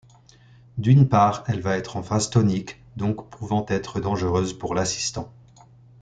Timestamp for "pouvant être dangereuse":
3.29-4.57